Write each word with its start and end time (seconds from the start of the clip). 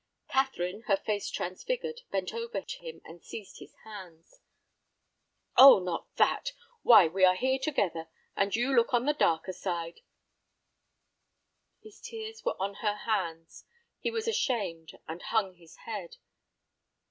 Catherine, 0.29 0.81
her 0.87 0.97
face 0.97 1.29
transfigured, 1.29 2.01
bent 2.09 2.33
over 2.33 2.61
him, 2.61 3.01
and 3.05 3.21
seized 3.23 3.59
his 3.59 3.75
hands. 3.83 4.39
"Oh, 5.55 5.77
not 5.77 6.07
that! 6.15 6.53
Why, 6.81 7.05
we 7.05 7.23
are 7.23 7.35
here 7.35 7.59
together, 7.59 8.07
and 8.35 8.55
you 8.55 8.75
look 8.75 8.95
on 8.95 9.05
the 9.05 9.13
darker 9.13 9.53
side—" 9.53 10.01
His 11.83 11.99
tears 12.01 12.43
were 12.43 12.59
on 12.59 12.77
her 12.81 12.95
hands; 12.95 13.65
he 13.99 14.09
was 14.09 14.27
ashamed, 14.27 14.97
and 15.07 15.21
hung 15.21 15.53
his 15.53 15.75
head. 15.85 16.15